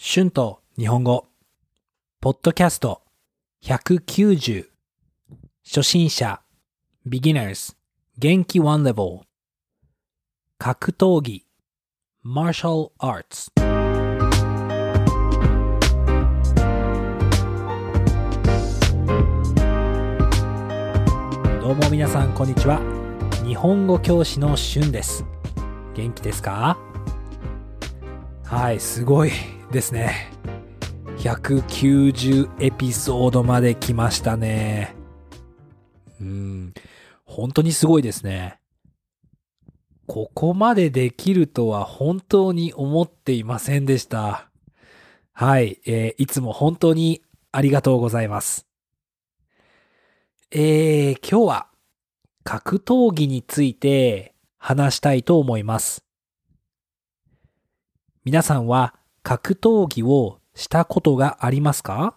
[0.00, 1.26] 春と日本語、
[2.20, 3.02] ポッドキャスト。
[3.64, 4.68] 190、
[5.66, 6.40] 初心者、
[7.04, 7.74] beginners、
[8.16, 8.60] 元気。
[8.60, 9.22] one level、
[10.56, 11.44] 格闘技、
[12.24, 13.50] martial arts。
[21.60, 22.80] どうも皆さんこんにちは。
[23.44, 25.24] 日本語教師の春です。
[25.96, 26.78] 元気ですか？
[28.44, 29.32] はい、すごい。
[29.70, 30.30] ですね。
[31.18, 34.94] 190エピソードまで来ましたね。
[36.20, 36.74] うん、
[37.24, 38.58] 本当にすごいですね。
[40.06, 44.48] ここまでできるとは本当に思っていませんでした。
[45.32, 48.66] はい、えーいつも本当にありがとうございます。
[50.50, 51.68] えー、今日は
[52.42, 56.04] 格闘技について話したいと思います。
[58.24, 62.16] 皆さんは格闘技をしたことがありますか？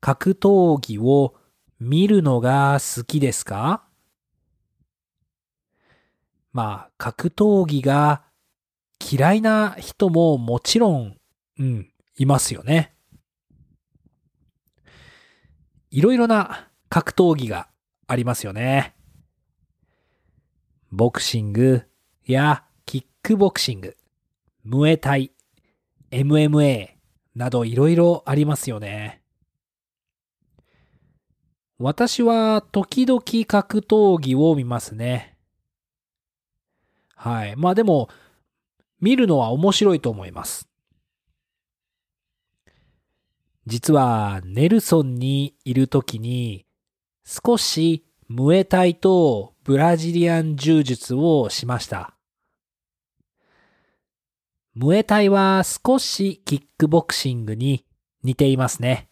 [0.00, 1.34] 格闘技を
[1.78, 3.84] 見るのが好きですか？
[6.52, 8.24] まあ、格闘技が
[9.00, 11.16] 嫌いな人ももちろん、
[11.58, 12.94] うん、いますよね。
[15.90, 17.68] いろいろな格闘技が
[18.06, 18.94] ありますよね。
[20.90, 21.84] ボクシング
[22.24, 23.96] やキックボクシング、
[24.64, 25.32] ムエタイ、
[26.10, 26.90] MMA
[27.34, 29.22] などいろいろありますよね。
[31.78, 35.36] 私は時々格闘技を見ますね。
[37.16, 37.56] はい。
[37.56, 38.08] まあでも、
[39.00, 40.68] 見るのは面白いと思います。
[43.66, 46.66] 実は、ネルソンにいるときに、
[47.24, 52.14] 少しムエタイとブラジリアン柔術をしました。
[54.74, 57.84] ムエタイは少しキックボクシングに
[58.22, 59.08] 似ていますね。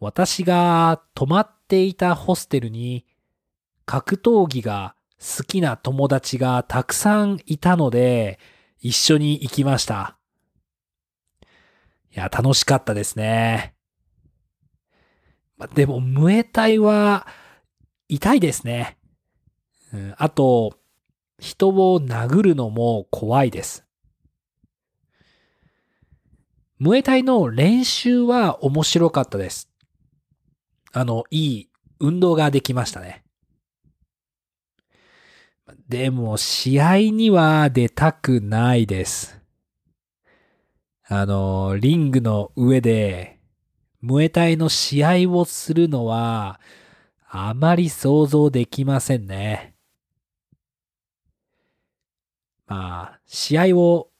[0.00, 3.06] 私が泊まっていたホステルに
[3.84, 8.38] 格闘技が好きな友達がたくさんいたので
[8.80, 10.18] 一緒に行きました。
[12.12, 13.74] いや、楽しかったですね。
[15.74, 17.26] でも、ムエタイは
[18.08, 18.96] 痛いですね。
[19.92, 20.74] うんあと、
[21.38, 23.84] 人を殴るのも怖いです。
[26.78, 29.68] ムエタイの練習は面白かったです。
[30.92, 33.24] あの、いい運動ができましたね。
[35.88, 39.40] でも、試合には出たくないです。
[41.06, 43.40] あの、リングの上で、
[44.00, 46.60] ムエタイの試合をするのは、
[47.28, 49.74] あまり想像できませんね。
[52.68, 54.10] まあ、試合を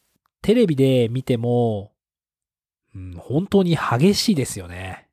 [0.42, 1.92] テレビで見ても、
[2.94, 5.08] うん、本当に激しいですよね。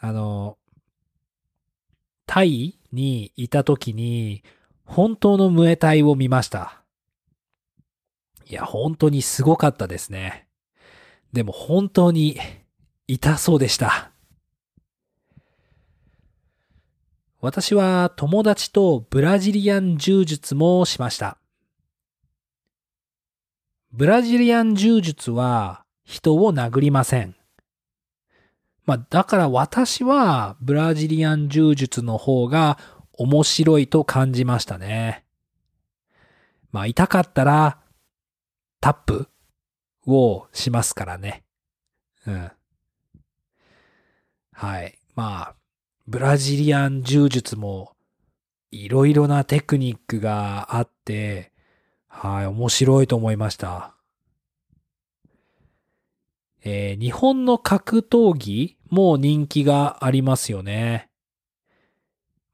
[0.00, 0.58] あの、
[2.26, 4.42] タイにいた時に、
[4.84, 6.82] 本当のムエタイを見ました。
[8.46, 10.48] いや、本当にすごかったですね。
[11.32, 12.38] でも本当に
[13.06, 14.13] 痛そうでした。
[17.44, 21.36] 私は友達とブラジリアン柔術もしました。
[23.92, 27.36] ブラジリアン柔術は人を殴りません。
[28.86, 32.78] まあ、だから私はブラジリアン柔術の方が
[33.12, 35.26] 面白いと感じましたね。
[36.72, 37.78] まあ、痛かったら
[38.80, 39.28] タップ
[40.06, 41.44] をしますからね。
[42.26, 42.50] うん。
[44.50, 44.98] はい。
[45.14, 45.53] まあ、
[46.14, 47.90] ブラジリアン柔術も
[48.70, 51.50] いろいろなテクニックがあって、
[52.06, 53.96] はい、面白いと思いました。
[56.62, 61.10] えー日本の格闘技も人気がありますよね。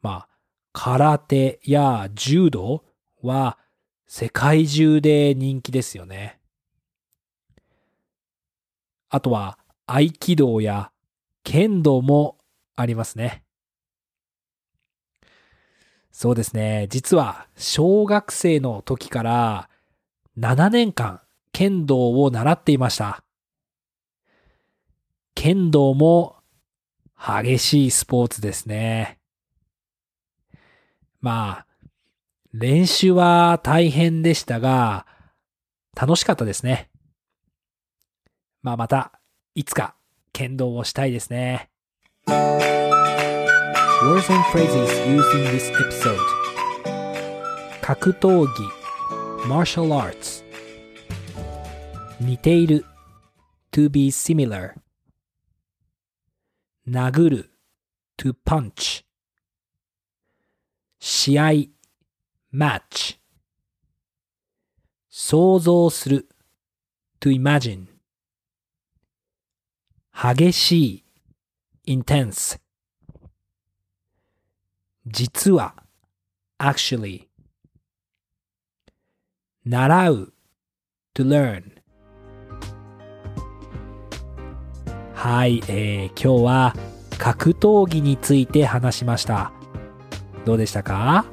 [0.01, 0.29] まあ、
[0.73, 2.83] 空手や柔道
[3.23, 3.59] は
[4.07, 6.41] 世界中で人気ですよね。
[9.11, 10.93] あとは合気道や
[11.45, 12.39] 剣道も
[12.75, 13.45] ありますね。
[16.21, 16.87] そうですね。
[16.91, 19.71] 実は小学生の時から
[20.39, 23.25] 7年間剣道を習っていました。
[25.35, 26.37] 剣道も
[27.17, 29.19] 激しいスポーツですね。
[31.23, 31.67] まあ、
[32.53, 35.07] 練習は大変でしたが、
[35.99, 36.91] 楽しかったですね。
[38.61, 39.19] まあまた、
[39.55, 39.95] いつか
[40.35, 41.71] 剣道をしたいですね。
[44.00, 46.18] Words and phrases used in this episode
[47.82, 48.64] 格闘技
[49.48, 50.44] martial arts
[52.22, 52.86] 似ている
[53.72, 54.76] to be similar
[56.88, 57.52] 殴る
[58.18, 59.04] to punch
[61.02, 61.52] 試合
[62.54, 63.18] match
[65.10, 66.30] 想像する
[67.20, 67.88] to imagine
[70.14, 71.04] 激し
[71.86, 72.58] い intense
[75.13, 75.75] 実は
[76.61, 77.27] actually
[79.65, 80.33] 習う
[81.15, 81.65] to learn
[85.13, 86.77] はい、えー、今日は
[87.19, 89.53] 格闘技について話しました。
[90.47, 91.27] どうでしたか？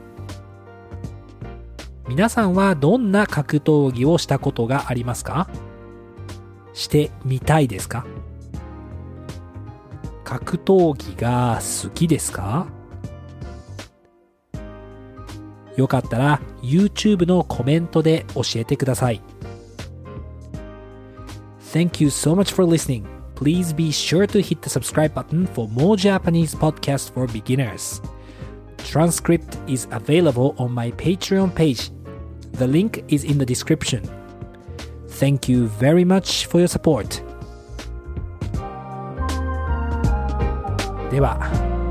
[2.10, 5.48] 皆さんはどんな格闘技をしたことがありますか？
[6.74, 8.06] してみたいですか？
[10.24, 12.68] 格闘技が好きですか？
[15.78, 19.22] よかったら YouTube のコメントで教えてください。
[21.72, 23.06] Thank you so much for listening.
[23.36, 28.02] Please be sure to hit the subscribe button for more Japanese podcasts for beginners.
[28.78, 31.92] Transcript is available on my Patreon page.
[32.54, 34.02] The link is in the description.
[35.20, 37.22] Thank you very much for your support.
[41.12, 41.38] では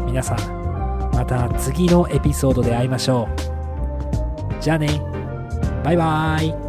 [0.06, 3.65] 皆さんまた次のエピソードで会いましょう。
[4.61, 4.88] じゃあね。
[5.85, 6.65] バイバイ。